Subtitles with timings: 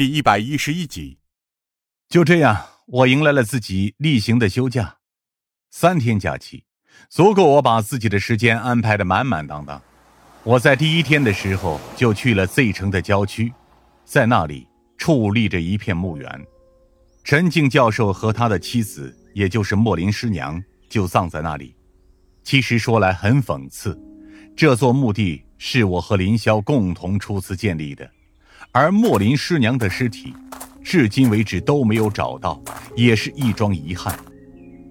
[0.00, 1.18] 第一百一十一集。
[2.08, 4.96] 就这样，我迎来了自己例行的休假，
[5.70, 6.64] 三天假期，
[7.10, 9.82] 足够我把自己的时间安排的满满当当。
[10.42, 13.52] 我在第一天的时候就去了 Z 城的郊区，
[14.06, 14.66] 在那里
[14.96, 16.46] 矗立着一片墓园，
[17.22, 21.76] 陈静教授和他的妻子，也就是莫林师娘，就葬在那里。
[22.42, 24.00] 其实说来很讽刺，
[24.56, 28.10] 这座墓地是我和林霄共同出资建立的。
[28.72, 30.32] 而莫林师娘的尸体，
[30.82, 32.62] 至今为止都没有找到，
[32.94, 34.16] 也是一桩遗憾。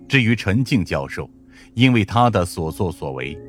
[0.08, 1.30] 至于陈静教授，
[1.76, 3.40] 因为他的所作所为，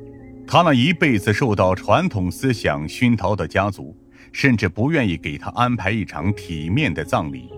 [0.47, 3.93] 他那一辈子受到传统思想熏陶的家族，
[4.31, 7.49] 甚至不愿意给他安排一场体面的葬礼。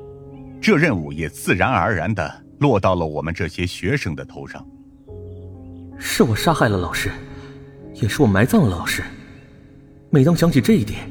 [0.59, 4.65] 这任务也自然而然地落到了我们这些学生的头上。
[5.99, 7.11] 是我杀害了老师，
[7.93, 9.03] 也是我埋葬了老师。
[10.09, 11.01] 每当想起这一点，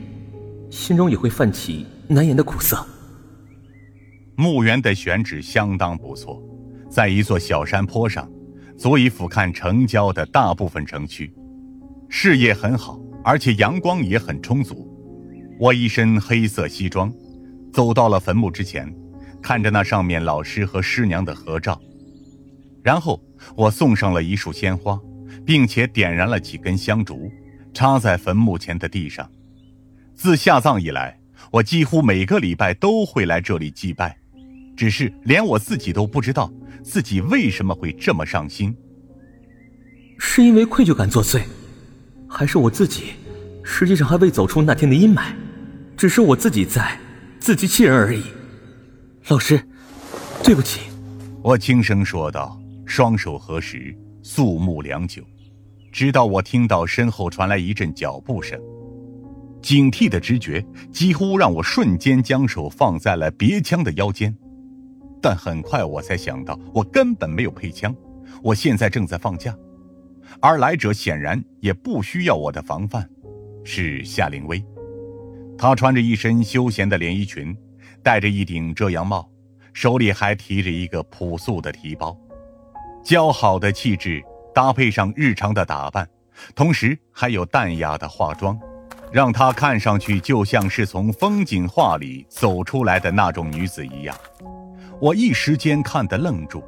[0.73, 2.83] 心中也会泛起难言的苦涩。
[4.37, 6.43] 墓园的选址相当不错，
[6.91, 8.27] 在一座小山坡上，
[8.79, 11.31] 足以俯瞰城郊的大部分城区，
[12.09, 14.89] 视野很好，而且阳光也很充足。
[15.61, 17.13] 我一身黑色西装，
[17.71, 18.91] 走到了坟墓之前，
[19.43, 21.79] 看着那上面老师和师娘的合照，
[22.83, 23.23] 然后
[23.55, 24.99] 我送上了一束鲜花，
[25.45, 27.31] 并且点燃了几根香烛，
[27.75, 29.31] 插在坟墓前的地上。
[30.23, 31.19] 自下葬以来，
[31.51, 34.17] 我几乎每个礼拜都会来这里祭拜，
[34.77, 36.49] 只是连我自己都不知道
[36.85, 38.73] 自己为什么会这么上心。
[40.21, 41.43] 是因为愧疚感作祟，
[42.29, 43.15] 还是我自己
[43.65, 45.33] 实际上还未走出那天的阴霾，
[45.97, 46.97] 只是我自己在
[47.41, 48.23] 自欺欺人而已。
[49.27, 49.61] 老师，
[50.45, 50.83] 对不起，
[51.43, 53.93] 我轻声说道，双手合十，
[54.23, 55.25] 肃穆良久，
[55.91, 58.57] 直到我听到身后传来一阵脚步声。
[59.63, 64.37] 警惕的直觉几乎让我瞬间将手放在了别枪的腰间，
[65.23, 67.95] 但很快我才想到，我根本没有配枪，
[68.43, 69.57] 我现在正在放假，
[70.41, 73.09] 而来者显然也不需要我的防范，
[73.63, 74.63] 是夏灵薇。
[75.57, 77.57] 她穿着一身休闲的连衣裙，
[78.03, 79.31] 戴着一顶遮阳帽，
[79.73, 82.19] 手里还提着一个朴素的提包，
[83.05, 84.21] 姣好的气质
[84.53, 86.09] 搭配上日常的打扮，
[86.57, 88.59] 同时还有淡雅的化妆。
[89.13, 94.17] 让她看上去就像是从风景画里走出来的那种女子一样，
[95.01, 96.65] 我一时间看得愣住，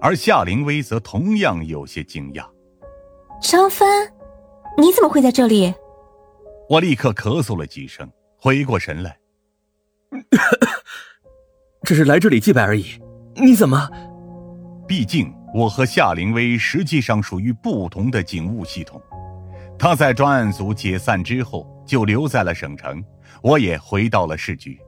[0.00, 2.46] 而夏灵薇则同样有些惊讶。
[3.42, 3.86] 张帆，
[4.78, 5.74] 你怎么会在这里？
[6.68, 8.08] 我立刻咳嗽了几声，
[8.38, 9.18] 回过神来，
[11.82, 12.86] 只是来这里祭拜而已。
[13.34, 13.88] 你怎么？
[14.86, 19.00] 毕竟我和夏灵薇实际上属于不同的警务系统。
[19.78, 23.04] 他在专案组解散之后就留在了省城，
[23.42, 24.80] 我也回到了市局，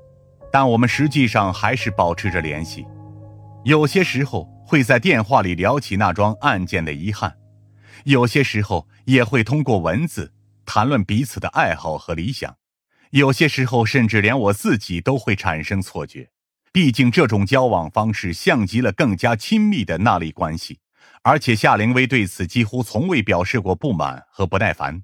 [0.51, 2.87] 但我们实际上还是保持着联系，
[3.65, 7.37] 有些时候会在电话里聊起那桩案件的遗憾，
[8.05, 10.33] 有些时候也会通过文字
[10.65, 12.57] 谈论彼此的爱好和理想，
[13.11, 16.31] 有些时候甚至连我自己都会产生错觉，
[16.73, 20.79] 毕竟这种交往方式像极了更加亲密的那类关系。
[21.29, 25.03] 而且夏灵薇对此几乎从未表示过不满和不耐烦，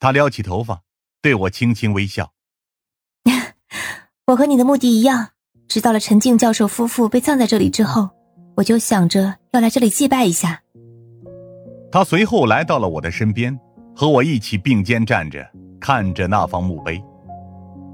[0.00, 0.80] 她撩起头发，
[1.20, 2.32] 对我轻轻微笑。
[4.28, 5.32] 我和你的目的一样，
[5.68, 8.08] 知道了陈静教授夫妇被葬在这里之后，
[8.56, 10.62] 我就想着要来这里祭拜一下。
[11.92, 13.54] 他随后来到了我的身边，
[13.94, 15.46] 和我一起并肩站着，
[15.78, 16.98] 看着那方墓碑，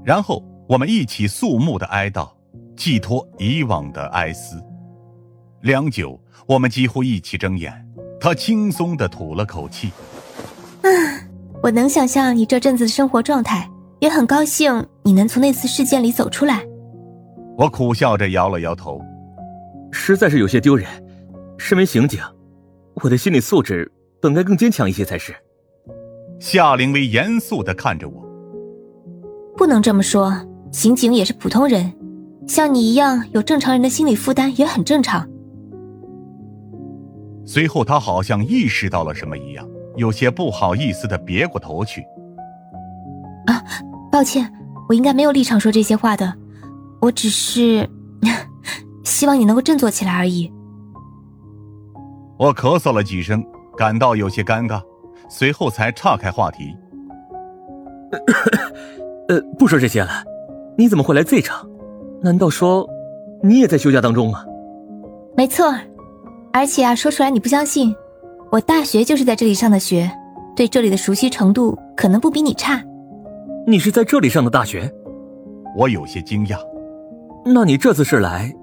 [0.05, 2.31] 然后我们一起肃穆的哀悼，
[2.77, 4.63] 寄托以往的哀思。
[5.59, 6.17] 良久。
[6.47, 7.73] 我们几乎一起睁眼，
[8.19, 9.91] 他轻松的吐了口气。
[10.81, 10.89] 啊，
[11.63, 13.69] 我能想象你这阵子的生活状态，
[13.99, 16.63] 也很高兴你能从那次事件里走出来。
[17.57, 19.01] 我苦笑着摇了摇头，
[19.91, 20.87] 实在是有些丢人。
[21.57, 22.19] 身为刑警，
[22.95, 23.91] 我的心理素质
[24.21, 25.33] 本该更坚强一些才是。
[26.39, 28.21] 夏灵薇严肃的看着我，
[29.55, 30.35] 不能这么说，
[30.71, 31.91] 刑警也是普通人，
[32.45, 35.25] 像你一样有正常人的心理负担也很正常。
[37.45, 42.01] 随后，他好像意识到了什么一样，有些不好意思的别过头去。
[43.47, 43.63] 啊，
[44.11, 44.51] 抱歉，
[44.89, 46.33] 我应该没有立场说这些话的，
[46.99, 47.87] 我只是
[49.05, 50.51] 希望你能够振作起来而已。
[52.37, 53.45] 我咳嗽了几声，
[53.77, 54.81] 感到有些尴尬，
[55.29, 56.75] 随后才岔开话题。
[59.29, 60.23] 呃，不说这些了，
[60.77, 61.67] 你怎么会来 Z 场？
[62.21, 62.87] 难道说
[63.43, 64.43] 你也在休假当中吗？
[65.37, 65.65] 没错。
[66.55, 67.93] 而且啊，说出来你不相信，
[68.49, 70.09] 我大学就是在这里上的学，
[70.55, 72.81] 对这里的熟悉程度可能不比你差。
[73.67, 74.89] 你是在这里上的大学？
[75.75, 76.57] 我有些惊讶。
[77.43, 78.55] 那你这次是来？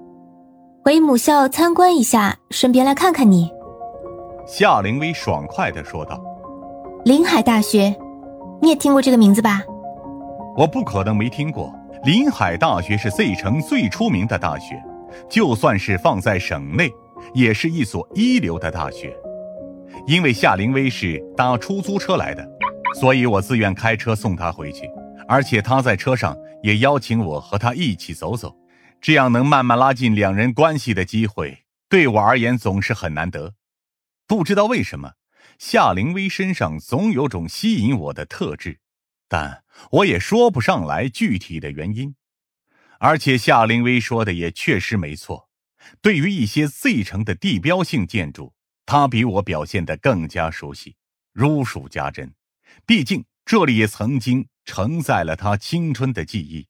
[0.83, 3.51] 回母校参观一下，顺便来看看你。
[4.47, 6.19] 夏灵薇爽快的说道
[7.05, 7.95] ：“临海大学，
[8.63, 9.61] 你也听过这个名字吧？”
[10.57, 11.71] 我不可能没听过。
[12.05, 14.83] 临海大学是 Z 城最出名的大学，
[15.29, 16.91] 就算是放在省内，
[17.35, 19.17] 也是一所一流的大学。
[20.07, 22.47] 因为夏灵薇是搭出租车来的，
[23.01, 24.89] 所以我自愿开车送她回去。
[25.29, 28.55] 而且她在车上也邀请我和她一起走走，
[29.01, 33.55] 这样能慢慢拉近两人关系的机会，对我而言总是很难得。
[34.27, 35.13] 不知道为什么，
[35.59, 38.81] 夏灵薇身上总有种吸引我的特质，
[39.29, 42.17] 但我也说不上来具体的原因。
[42.99, 45.49] 而且夏灵薇说的也确实没错，
[46.01, 48.53] 对于一些 Z 城的地标性建筑，
[48.87, 50.97] 他比我表现得更加熟悉，
[51.33, 52.33] 如数家珍。
[52.87, 56.67] 毕竟这里也曾经承载了他青春的记忆。